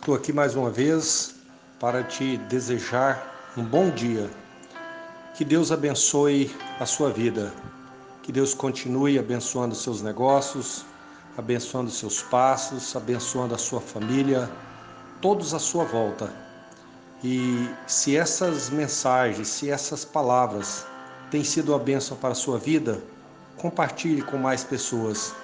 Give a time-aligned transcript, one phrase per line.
[0.00, 1.34] Estou aqui mais uma vez
[1.80, 4.30] para te desejar um bom dia.
[5.34, 7.52] Que Deus abençoe a sua vida.
[8.22, 10.86] Que Deus continue abençoando seus negócios,
[11.36, 14.48] abençoando seus passos, abençoando a sua família,
[15.20, 16.32] todos à sua volta.
[17.22, 20.86] E se essas mensagens, se essas palavras
[21.28, 23.02] têm sido a bênção para a sua vida,
[23.56, 25.34] compartilhe com mais pessoas,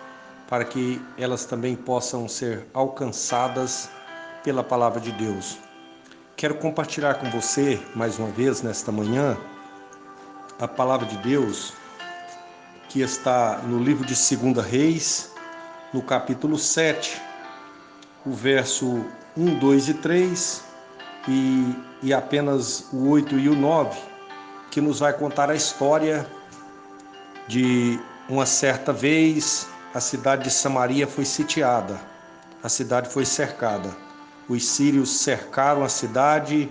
[0.49, 3.91] para que elas também possam ser alcançadas
[4.45, 5.59] pela palavra de Deus.
[6.37, 9.37] Quero compartilhar com você, mais uma vez, nesta manhã,
[10.61, 11.73] a palavra de Deus
[12.91, 15.33] que está no livro de 2 Reis,
[15.93, 17.21] no capítulo 7,
[18.25, 19.05] o verso
[19.37, 20.65] 1, 2 e 3
[21.27, 23.99] e, e apenas o 8 e o 9,
[24.71, 26.25] que nos vai contar a história
[27.49, 32.01] de uma certa vez a cidade de Samaria foi sitiada,
[32.63, 34.04] a cidade foi cercada.
[34.49, 36.71] Os sírios cercaram a cidade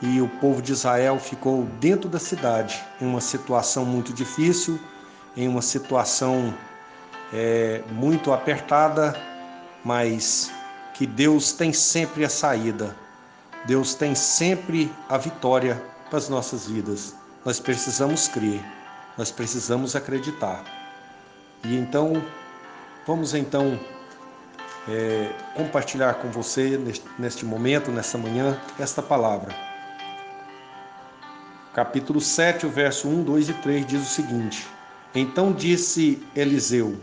[0.00, 4.78] e o povo de Israel ficou dentro da cidade, em uma situação muito difícil,
[5.36, 6.54] em uma situação
[7.32, 9.14] é, muito apertada,
[9.84, 10.50] mas
[10.94, 12.96] que Deus tem sempre a saída,
[13.66, 17.14] Deus tem sempre a vitória para as nossas vidas.
[17.44, 18.62] Nós precisamos crer,
[19.18, 20.64] nós precisamos acreditar.
[21.64, 22.22] E então,
[23.06, 23.78] vamos então
[24.88, 29.54] é, compartilhar com você neste, neste momento, nessa manhã, esta palavra.
[31.72, 34.66] Capítulo 7, o verso 1, 2 e 3 diz o seguinte:
[35.14, 36.96] Então disse Eliseu: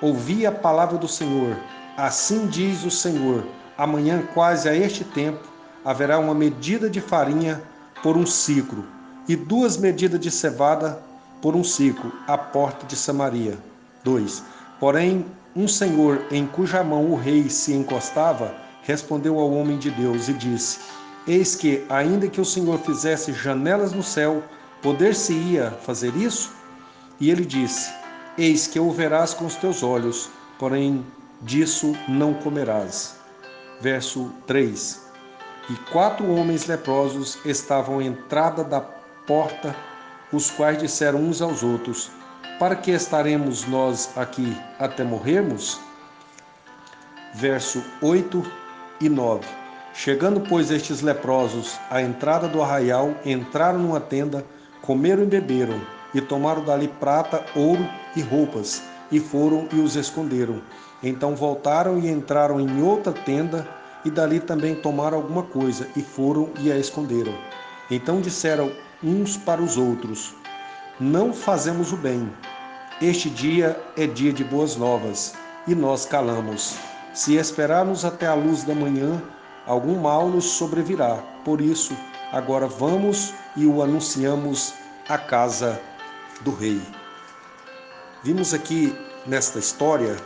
[0.00, 1.56] Ouvi a palavra do Senhor,
[1.96, 3.44] assim diz o Senhor
[3.78, 5.46] Amanhã, quase a este tempo,
[5.84, 7.62] haverá uma medida de farinha
[8.02, 8.84] por um ciclo
[9.28, 11.00] e duas medidas de cevada
[11.40, 13.56] por um ciclo à porta de Samaria.
[14.02, 14.42] 2.
[14.80, 20.28] Porém, um senhor em cuja mão o rei se encostava, respondeu ao homem de Deus
[20.28, 20.78] e disse:
[21.26, 24.42] Eis que, ainda que o Senhor fizesse janelas no céu,
[24.82, 26.52] poder-se-ia fazer isso?
[27.20, 27.92] E ele disse:
[28.36, 31.04] Eis que o verás com os teus olhos, porém
[31.42, 33.18] disso não comerás
[33.80, 35.06] verso 3.
[35.70, 39.74] E quatro homens leprosos estavam à entrada da porta,
[40.32, 42.10] os quais disseram uns aos outros:
[42.58, 45.78] Para que estaremos nós aqui até morrermos?
[47.32, 48.44] Verso 8
[49.00, 49.46] e 9.
[49.94, 54.44] Chegando, pois, estes leprosos à entrada do arraial, entraram numa tenda,
[54.82, 55.80] comeram e beberam,
[56.12, 58.82] e tomaram dali prata, ouro e roupas,
[59.12, 60.60] e foram e os esconderam.
[61.00, 63.68] Então voltaram e entraram em outra tenda,
[64.04, 67.34] e dali também tomaram alguma coisa, e foram e a esconderam.
[67.88, 70.34] Então disseram uns para os outros:
[70.98, 72.28] Não fazemos o bem.
[73.00, 75.32] Este dia é dia de boas novas,
[75.68, 76.76] e nós calamos.
[77.14, 79.22] Se esperarmos até a luz da manhã,
[79.64, 81.22] algum mal nos sobrevirá.
[81.44, 81.96] Por isso,
[82.32, 84.74] agora vamos e o anunciamos
[85.08, 85.80] à casa
[86.40, 86.82] do rei.
[88.24, 88.92] Vimos aqui
[89.24, 90.16] nesta história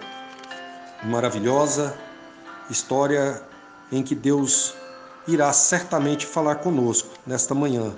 [1.05, 1.95] maravilhosa,
[2.71, 3.43] história
[3.91, 4.75] em que Deus
[5.29, 7.93] irá certamente falar conosco nesta manhã.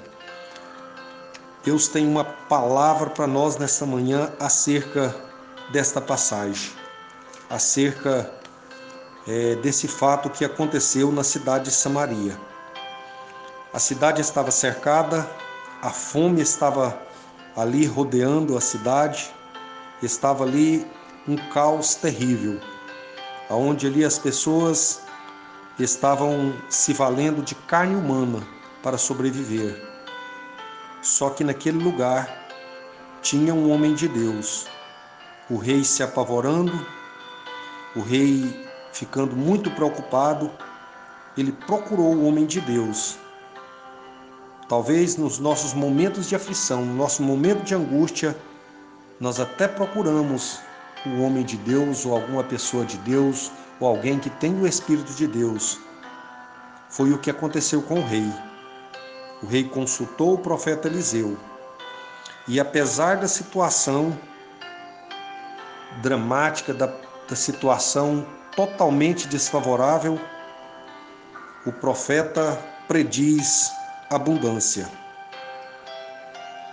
[1.65, 5.15] Deus tem uma palavra para nós nesta manhã acerca
[5.73, 6.71] desta passagem,
[7.49, 8.31] acerca
[9.27, 12.39] é, desse fato que aconteceu na cidade de Samaria.
[13.73, 15.29] A cidade estava cercada,
[15.81, 16.99] a fome estava
[17.57, 19.33] ali rodeando a cidade,
[20.03, 20.87] estava ali
[21.27, 22.61] um caos terrível
[23.51, 25.01] onde ali as pessoas
[25.79, 28.47] estavam se valendo de carne humana
[28.83, 29.94] para sobreviver.
[31.05, 32.49] Só que naquele lugar
[33.21, 34.67] tinha um homem de Deus.
[35.51, 36.73] O rei se apavorando,
[37.95, 40.51] o rei ficando muito preocupado,
[41.37, 43.19] ele procurou o homem de Deus.
[44.67, 48.35] Talvez nos nossos momentos de aflição, no nosso momento de angústia,
[49.21, 50.59] nós até procuramos
[51.07, 55.13] um homem de Deus ou alguma pessoa de Deus ou alguém que tem o Espírito
[55.13, 55.79] de Deus.
[56.89, 58.33] Foi o que aconteceu com o rei.
[59.43, 61.37] O rei consultou o profeta Eliseu
[62.47, 64.19] e, apesar da situação
[66.03, 66.87] dramática, da,
[67.29, 70.21] da situação totalmente desfavorável,
[71.67, 73.71] o profeta prediz
[74.11, 74.89] abundância.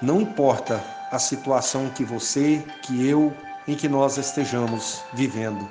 [0.02, 3.36] Não importa a situação que você, que eu
[3.68, 5.68] em que nós estejamos vivendo.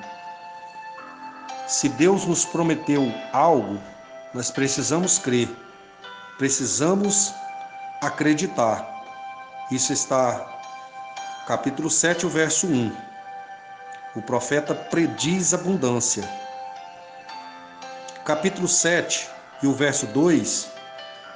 [1.66, 3.80] Se Deus nos prometeu algo,
[4.32, 5.48] nós precisamos crer,
[6.40, 7.34] precisamos
[8.00, 9.04] acreditar.
[9.70, 10.48] Isso está
[11.46, 12.90] capítulo 7, o verso 1.
[14.16, 16.26] O profeta prediz abundância.
[18.24, 19.28] capítulo 7
[19.62, 20.70] e o verso 2,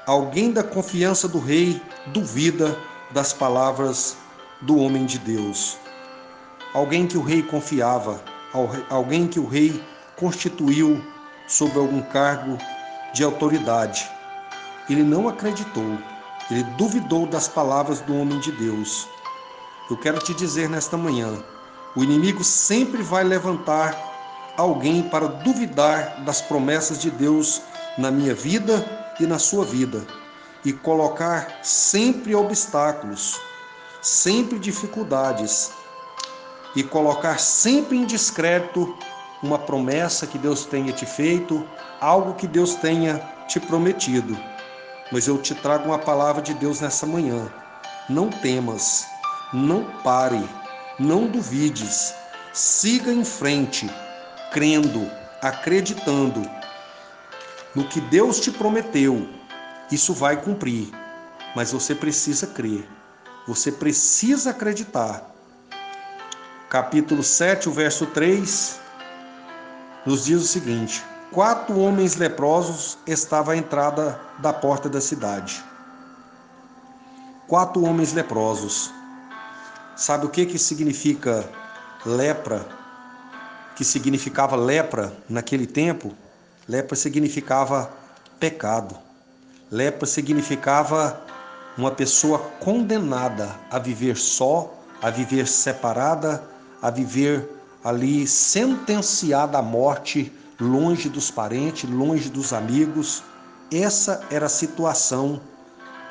[0.06, 2.74] alguém da confiança do rei duvida
[3.10, 4.16] das palavras
[4.62, 5.76] do homem de Deus.
[6.72, 8.24] Alguém que o rei confiava,
[8.88, 9.84] alguém que o rei
[10.16, 11.04] constituiu
[11.46, 12.56] sob algum cargo
[13.12, 14.13] de autoridade.
[14.88, 15.98] Ele não acreditou,
[16.50, 19.08] ele duvidou das palavras do homem de Deus.
[19.90, 21.42] Eu quero te dizer nesta manhã:
[21.96, 23.96] o inimigo sempre vai levantar
[24.56, 27.62] alguém para duvidar das promessas de Deus
[27.96, 28.84] na minha vida
[29.18, 30.04] e na sua vida
[30.64, 33.38] e colocar sempre obstáculos,
[34.00, 35.70] sempre dificuldades
[36.74, 38.96] e colocar sempre em discreto
[39.42, 41.66] uma promessa que Deus tenha te feito,
[42.00, 44.36] algo que Deus tenha te prometido.
[45.14, 47.48] Mas eu te trago uma palavra de Deus nessa manhã.
[48.08, 49.06] Não temas,
[49.52, 50.44] não pare,
[50.98, 52.12] não duvides,
[52.52, 53.88] siga em frente,
[54.52, 55.08] crendo,
[55.40, 56.42] acreditando
[57.76, 59.28] no que Deus te prometeu.
[59.88, 60.90] Isso vai cumprir,
[61.54, 62.84] mas você precisa crer,
[63.46, 65.32] você precisa acreditar.
[66.68, 68.80] Capítulo 7, o verso 3
[70.04, 75.64] nos diz o seguinte: Quatro homens leprosos estavam à entrada da porta da cidade.
[77.48, 78.92] Quatro homens leprosos.
[79.96, 81.44] Sabe o que que significa
[82.06, 82.64] lepra?
[83.74, 86.14] Que significava lepra naquele tempo?
[86.68, 87.90] Lepra significava
[88.38, 88.96] pecado.
[89.72, 91.20] Lepra significava
[91.76, 94.72] uma pessoa condenada a viver só,
[95.02, 96.44] a viver separada,
[96.80, 97.50] a viver
[97.82, 103.22] ali sentenciada à morte, longe dos parentes, longe dos amigos.
[103.72, 105.40] Essa era a situação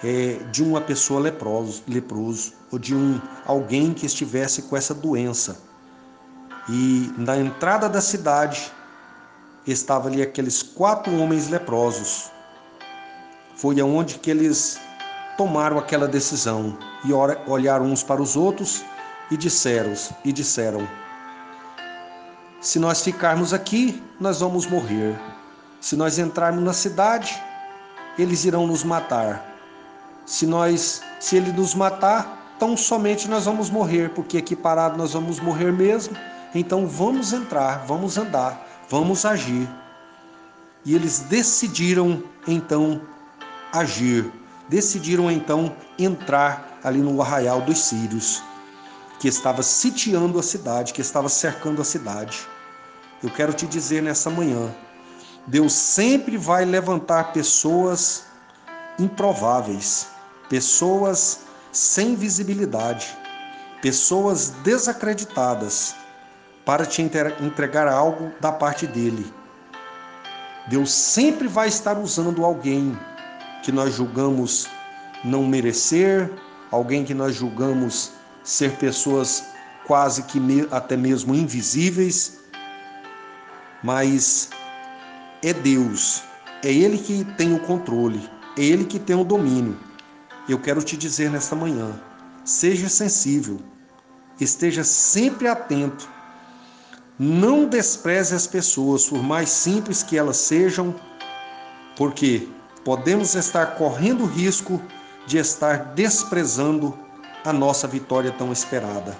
[0.04, 5.58] é, de uma pessoa leproso, leproso ou de um alguém que estivesse com essa doença.
[6.70, 8.72] E na entrada da cidade
[9.66, 12.32] estavam ali aqueles quatro homens leprosos.
[13.56, 14.80] Foi aonde que eles
[15.38, 18.84] tomaram aquela decisão e olharam uns para os outros
[19.32, 19.94] e disseram
[20.24, 20.88] e disseram
[22.64, 25.20] se nós ficarmos aqui, nós vamos morrer.
[25.82, 27.38] Se nós entrarmos na cidade,
[28.18, 29.46] eles irão nos matar.
[30.26, 35.12] Se nós, se ele nos matar, tão somente nós vamos morrer, porque aqui parado nós
[35.12, 36.16] vamos morrer mesmo.
[36.56, 39.68] Então vamos entrar, vamos andar, vamos agir.
[40.86, 43.02] E eles decidiram então
[43.74, 44.32] agir,
[44.70, 48.42] decidiram então entrar ali no arraial dos sírios,
[49.20, 52.53] que estava sitiando a cidade, que estava cercando a cidade.
[53.24, 54.70] Eu quero te dizer nessa manhã:
[55.48, 58.26] Deus sempre vai levantar pessoas
[59.00, 60.08] improváveis,
[60.50, 61.40] pessoas
[61.72, 63.18] sem visibilidade,
[63.82, 65.96] pessoas desacreditadas
[66.66, 69.34] para te entregar algo da parte dele.
[70.68, 72.98] Deus sempre vai estar usando alguém
[73.64, 74.68] que nós julgamos
[75.24, 76.32] não merecer,
[76.72, 78.12] alguém que nós julgamos
[78.44, 79.44] ser pessoas
[79.86, 80.40] quase que
[80.72, 82.43] até mesmo invisíveis,
[83.84, 84.50] mas
[85.44, 86.24] é Deus,
[86.64, 88.28] é Ele que tem o controle,
[88.58, 89.78] é Ele que tem o domínio.
[90.48, 91.92] Eu quero te dizer nesta manhã:
[92.46, 93.60] seja sensível,
[94.40, 96.08] esteja sempre atento,
[97.20, 100.96] não despreze as pessoas, por mais simples que elas sejam,
[101.98, 102.48] porque
[102.86, 104.82] podemos estar correndo risco
[105.28, 106.98] de estar desprezando
[107.46, 109.18] a nossa vitória tão esperada.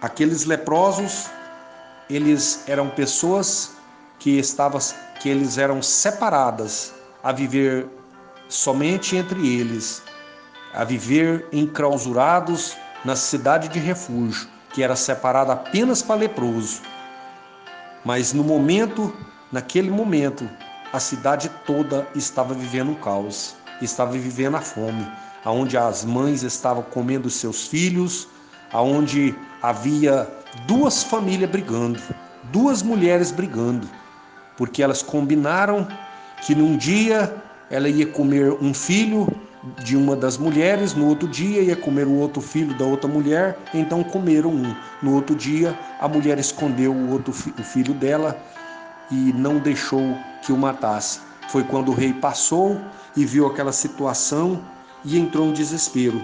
[0.00, 1.28] Aqueles leprosos
[2.08, 3.72] eles eram pessoas
[4.18, 4.80] que estavam
[5.20, 6.92] que eles eram separadas
[7.22, 7.86] a viver
[8.48, 10.02] somente entre eles,
[10.74, 16.82] a viver enclausurados na cidade de refúgio, que era separada apenas para leproso.
[18.04, 19.14] Mas no momento,
[19.50, 20.48] naquele momento,
[20.92, 25.06] a cidade toda estava vivendo um caos, estava vivendo a fome,
[25.44, 28.28] aonde as mães estavam comendo seus filhos,
[28.72, 30.28] aonde havia
[30.66, 32.00] duas famílias brigando,
[32.44, 33.88] duas mulheres brigando,
[34.56, 35.86] porque elas combinaram
[36.46, 37.34] que num dia
[37.70, 39.26] ela ia comer um filho
[39.82, 43.58] de uma das mulheres, no outro dia ia comer o outro filho da outra mulher,
[43.72, 44.74] então comeram um.
[45.02, 48.38] No outro dia a mulher escondeu o outro o filho dela
[49.10, 51.20] e não deixou que o matasse.
[51.48, 52.78] Foi quando o rei passou
[53.16, 54.60] e viu aquela situação
[55.04, 56.22] e entrou em desespero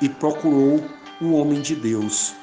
[0.00, 0.84] e procurou
[1.20, 2.34] o homem de Deus.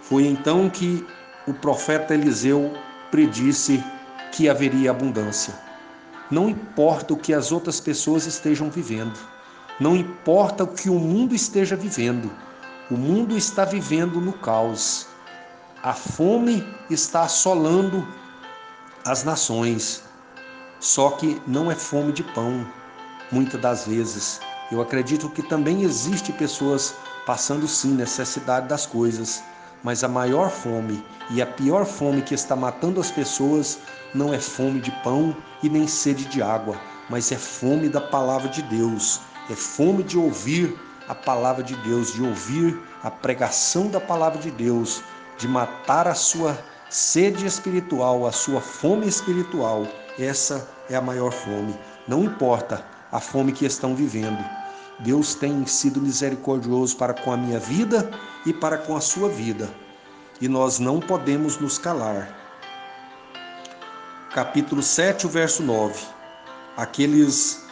[0.00, 1.04] Foi então que
[1.46, 2.72] o profeta Eliseu
[3.10, 3.82] predisse
[4.34, 5.54] que haveria abundância.
[6.28, 9.16] Não importa o que as outras pessoas estejam vivendo,
[9.78, 12.32] não importa o que o mundo esteja vivendo,
[12.90, 15.06] o mundo está vivendo no caos.
[15.84, 18.06] A fome está assolando
[19.06, 20.02] as nações.
[20.80, 22.66] Só que não é fome de pão,
[23.30, 24.40] muitas das vezes.
[24.72, 29.44] Eu acredito que também existe pessoas passando sim necessidade das coisas,
[29.84, 33.78] mas a maior fome e a pior fome que está matando as pessoas
[34.14, 38.48] não é fome de pão e nem sede de água, mas é fome da palavra
[38.48, 40.74] de Deus, é fome de ouvir
[41.06, 45.02] a palavra de Deus, de ouvir a pregação da palavra de Deus,
[45.36, 49.86] de matar a sua sede espiritual, a sua fome espiritual.
[50.18, 51.78] Essa é a maior fome.
[52.08, 54.42] Não importa a fome que estão vivendo.
[55.00, 58.10] Deus tem sido misericordioso para com a minha vida
[58.46, 59.68] e para com a sua vida.
[60.40, 62.28] E nós não podemos nos calar.
[64.32, 66.00] Capítulo 7, verso 9.
[66.76, 67.64] Aqueles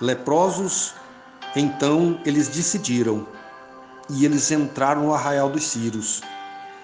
[0.00, 0.94] leprosos
[1.56, 3.26] então eles decidiram
[4.10, 6.20] e eles entraram no arraial dos Círios.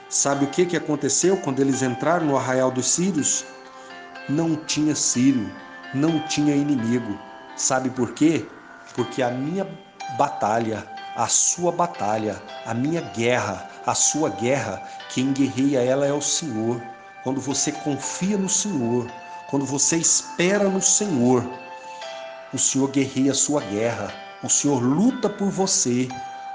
[0.08, 3.44] Sabe o que, que aconteceu quando eles entraram no arraial dos Círios?
[4.28, 5.50] Não tinha Sírio,
[5.94, 7.18] não tinha inimigo.
[7.56, 8.46] Sabe por quê?
[8.94, 9.66] Porque a minha
[10.16, 16.20] batalha, a sua batalha, a minha guerra, a sua guerra, quem guerreia ela é o
[16.20, 16.80] Senhor.
[17.22, 19.06] Quando você confia no Senhor,
[19.48, 21.44] quando você espera no Senhor,
[22.52, 24.12] o Senhor guerreia a sua guerra.
[24.42, 26.08] O Senhor luta por você,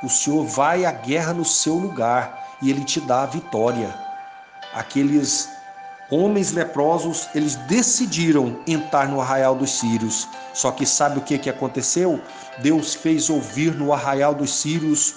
[0.03, 3.93] o Senhor vai à guerra no seu lugar e ele te dá a vitória.
[4.73, 5.49] Aqueles
[6.09, 10.27] homens leprosos, eles decidiram entrar no arraial dos sírios.
[10.53, 12.21] Só que sabe o que, que aconteceu?
[12.59, 15.15] Deus fez ouvir no arraial dos sírios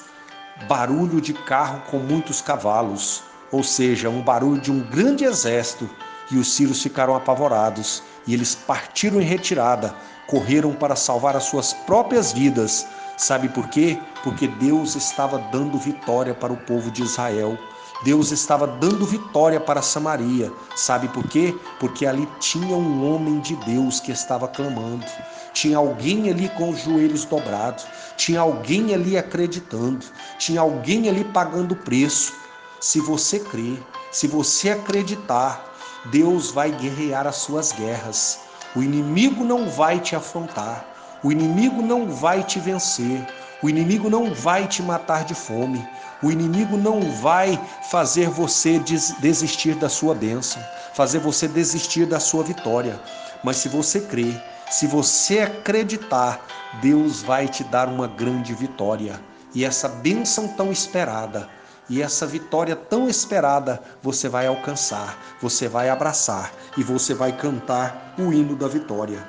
[0.67, 5.89] barulho de carro com muitos cavalos, ou seja, um barulho de um grande exército.
[6.31, 9.95] E os sírios ficaram apavorados e eles partiram em retirada,
[10.27, 12.87] correram para salvar as suas próprias vidas.
[13.17, 13.99] Sabe por quê?
[14.23, 17.59] Porque Deus estava dando vitória para o povo de Israel.
[18.05, 20.53] Deus estava dando vitória para Samaria.
[20.77, 21.55] Sabe por quê?
[21.81, 25.05] Porque ali tinha um homem de Deus que estava clamando.
[25.53, 27.87] Tinha alguém ali com os joelhos dobrados.
[28.17, 30.07] Tinha alguém ali acreditando.
[30.39, 32.33] Tinha alguém ali pagando preço.
[32.81, 35.65] Se você crer, se você acreditar,
[36.07, 38.39] Deus vai guerrear as suas guerras.
[38.77, 40.87] O inimigo não vai te afrontar,
[41.25, 43.27] o inimigo não vai te vencer,
[43.63, 45.87] o inimigo não vai te matar de fome,
[46.23, 47.61] o inimigo não vai
[47.91, 48.81] fazer você
[49.21, 50.63] desistir da sua bênção,
[50.95, 53.01] fazer você desistir da sua vitória.
[53.43, 56.45] Mas se você crer, se você acreditar,
[56.81, 59.21] Deus vai te dar uma grande vitória.
[59.55, 61.49] E essa bênção tão esperada
[61.89, 68.15] e essa vitória tão esperada você vai alcançar, você vai abraçar e você vai cantar
[68.19, 69.27] o hino da vitória.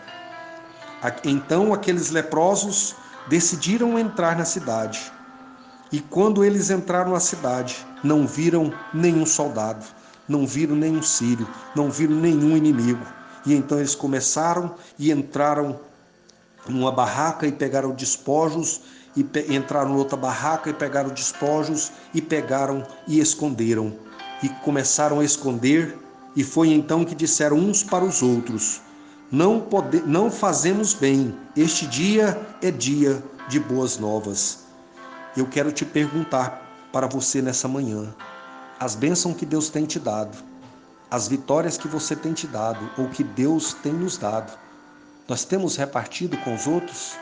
[1.24, 2.96] Então aqueles leprosos
[3.28, 5.12] decidiram entrar na cidade.
[5.92, 9.86] E quando eles entraram na cidade, não viram nenhum soldado,
[10.28, 13.06] não viram nenhum sírio, não viram nenhum inimigo.
[13.46, 15.80] E então eles começaram e entraram
[16.68, 18.82] numa barraca e pegaram despojos
[19.16, 23.94] e entraram noutra barraca e pegaram despojos e pegaram e esconderam.
[24.44, 25.98] E começaram a esconder,
[26.36, 28.82] e foi então que disseram uns para os outros:
[29.32, 34.64] Não, pode, não fazemos bem, este dia é dia de boas novas.
[35.38, 38.12] Eu quero te perguntar para você nessa manhã:
[38.80, 40.36] as bênçãos que Deus tem te dado,
[41.12, 44.52] as vitórias que você tem te dado, ou que Deus tem nos dado,
[45.28, 47.16] nós temos repartido com os outros?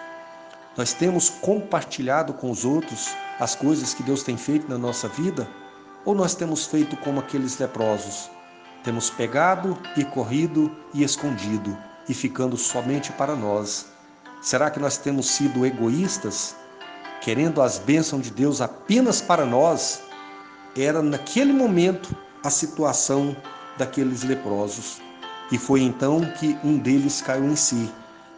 [0.78, 5.46] Nós temos compartilhado com os outros as coisas que Deus tem feito na nossa vida?
[6.06, 8.30] Ou nós temos feito como aqueles leprosos?
[8.82, 13.86] Temos pegado e corrido e escondido e ficando somente para nós.
[14.42, 16.56] Será que nós temos sido egoístas,
[17.22, 20.02] querendo as bênçãos de Deus apenas para nós?
[20.76, 23.36] Era naquele momento a situação
[23.78, 25.02] daqueles leprosos.
[25.52, 27.92] E foi então que um deles caiu em si.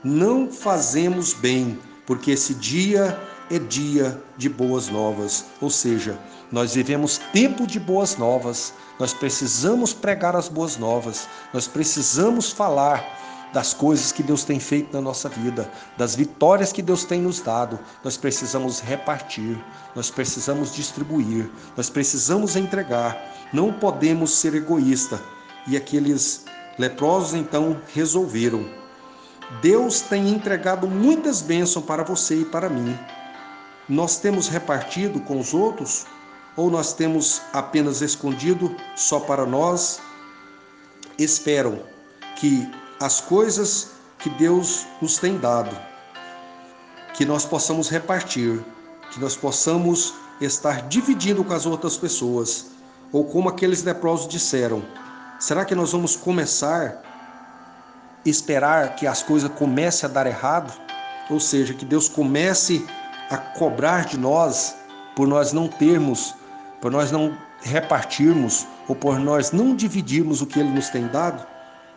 [0.03, 3.19] Não fazemos bem porque esse dia
[3.51, 6.19] é dia de boas novas, ou seja,
[6.51, 13.03] nós vivemos tempo de boas novas, nós precisamos pregar as boas novas, nós precisamos falar
[13.53, 17.39] das coisas que Deus tem feito na nossa vida, das vitórias que Deus tem nos
[17.39, 17.79] dado.
[18.03, 19.57] Nós precisamos repartir,
[19.95, 23.17] nós precisamos distribuir, nós precisamos entregar.
[23.51, 25.19] Não podemos ser egoísta.
[25.67, 26.45] E aqueles
[26.77, 28.79] leprosos então resolveram
[29.61, 32.97] Deus tem entregado muitas bênçãos para você e para mim.
[33.87, 36.05] Nós temos repartido com os outros
[36.55, 39.99] ou nós temos apenas escondido só para nós?
[41.17, 41.79] Esperam
[42.35, 45.75] que as coisas que Deus nos tem dado,
[47.13, 48.63] que nós possamos repartir,
[49.11, 52.67] que nós possamos estar dividindo com as outras pessoas,
[53.11, 54.83] ou como aqueles leprosos disseram:
[55.39, 57.01] será que nós vamos começar
[58.25, 60.73] esperar que as coisas comecem a dar errado,
[61.29, 62.85] ou seja, que Deus comece
[63.29, 64.75] a cobrar de nós
[65.15, 66.35] por nós não termos,
[66.81, 71.45] por nós não repartirmos ou por nós não dividirmos o que Ele nos tem dado,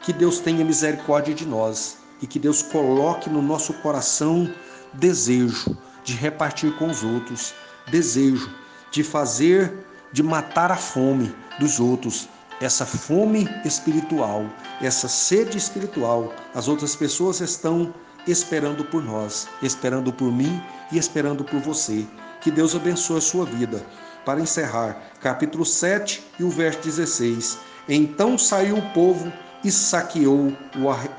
[0.02, 4.52] que Deus tenha misericórdia de nós e que Deus coloque no nosso coração
[4.92, 7.54] desejo de repartir com os outros,
[7.90, 8.50] desejo
[8.90, 12.28] de fazer, de matar a fome dos outros,
[12.60, 14.44] essa fome espiritual,
[14.80, 16.32] essa sede espiritual.
[16.54, 17.92] As outras pessoas estão
[18.26, 22.06] esperando por nós, esperando por mim e esperando por você.
[22.40, 23.84] Que Deus abençoe a sua vida.
[24.24, 27.58] Para encerrar, capítulo 7 e o verso 16.
[27.88, 29.32] Então saiu o povo
[29.64, 30.52] e saqueou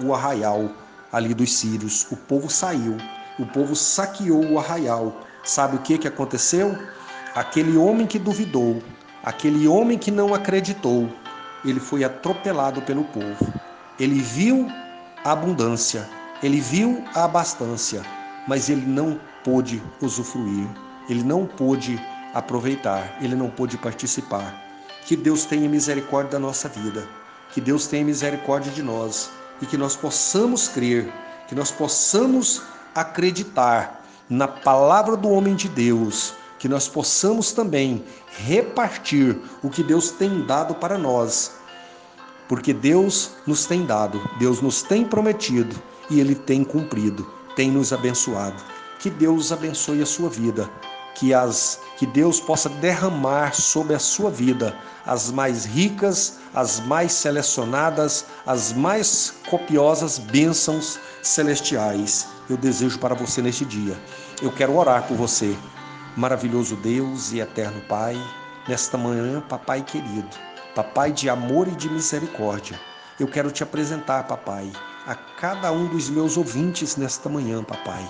[0.02, 0.70] o arraial
[1.12, 2.08] ali dos sírios.
[2.12, 2.98] O povo saiu,
[3.40, 5.22] o povo saqueou o arraial.
[5.44, 6.78] Sabe o que, que aconteceu?
[7.36, 8.82] Aquele homem que duvidou,
[9.24, 11.10] aquele homem que não acreditou,
[11.66, 13.54] ele foi atropelado pelo povo.
[14.00, 14.68] Ele viu
[15.24, 16.08] a abundância,
[16.42, 18.04] ele viu a abastância,
[18.48, 20.68] mas ele não pôde usufruir,
[21.10, 22.00] ele não pôde
[22.34, 24.62] aproveitar, ele não pôde participar.
[25.06, 27.08] Que Deus tenha misericórdia da nossa vida,
[27.54, 29.30] que Deus tenha misericórdia de nós
[29.62, 31.12] e que nós possamos crer,
[31.48, 32.62] que nós possamos
[32.96, 38.04] acreditar na palavra do homem de Deus, que nós possamos também
[38.48, 41.52] repartir o que Deus tem dado para nós.
[42.48, 45.76] Porque Deus nos tem dado, Deus nos tem prometido
[46.10, 48.62] e Ele tem cumprido, tem nos abençoado.
[49.00, 50.70] Que Deus abençoe a sua vida,
[51.15, 57.12] que, as, que Deus possa derramar sobre a sua vida as mais ricas, as mais
[57.12, 62.27] selecionadas, as mais copiosas bênçãos celestiais.
[62.50, 63.98] Eu desejo para você neste dia.
[64.41, 65.55] Eu quero orar por você.
[66.15, 68.15] Maravilhoso Deus e eterno Pai,
[68.67, 70.29] nesta manhã, papai querido,
[70.75, 72.79] papai de amor e de misericórdia,
[73.20, 74.72] eu quero te apresentar, papai,
[75.08, 78.08] a cada um dos meus ouvintes nesta manhã, papai.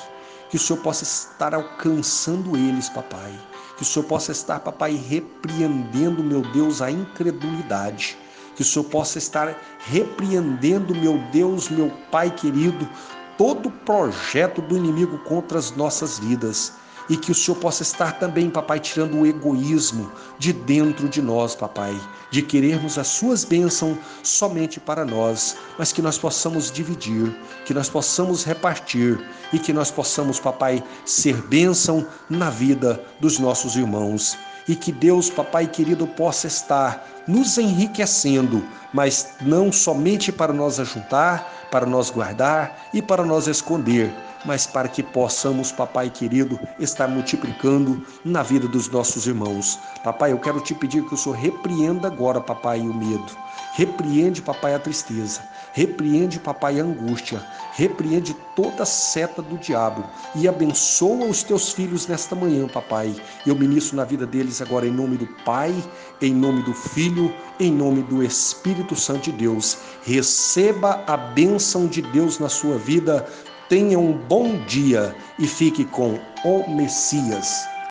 [0.53, 3.33] Que o Senhor possa estar alcançando eles, papai.
[3.75, 8.15] Que o Senhor possa estar, papai, repreendendo, meu Deus, a incredulidade.
[8.55, 12.87] Que o Senhor possa estar repreendendo, meu Deus, meu Pai querido,
[13.35, 16.73] todo projeto do inimigo contra as nossas vidas
[17.09, 21.55] e que o Senhor possa estar também, papai, tirando o egoísmo de dentro de nós,
[21.55, 21.99] papai,
[22.31, 27.35] de querermos as suas bênçãos somente para nós, mas que nós possamos dividir,
[27.65, 29.19] que nós possamos repartir
[29.51, 34.37] e que nós possamos, papai, ser bênção na vida dos nossos irmãos.
[34.67, 41.67] E que Deus, papai querido, possa estar nos enriquecendo, mas não somente para nós ajuntar,
[41.71, 44.13] para nós guardar e para nós esconder,
[44.45, 49.79] mas para que possamos, papai querido, estar multiplicando na vida dos nossos irmãos.
[50.03, 53.35] Papai, eu quero te pedir que o Senhor repreenda agora, papai, o medo.
[53.73, 55.41] Repreende, papai, a tristeza.
[55.73, 57.43] Repreende, papai, a angústia.
[57.73, 60.03] Repreende toda seta do diabo
[60.35, 63.15] e abençoa os teus filhos nesta manhã, papai.
[63.47, 65.73] Eu ministro na vida deles agora em nome do Pai,
[66.21, 66.73] em nome do
[67.13, 69.77] Filho, em nome do Espírito Santo de Deus.
[70.03, 73.27] Receba a bênção de Deus na sua vida
[73.69, 77.72] Tenha um bom dia e fique com o Messias.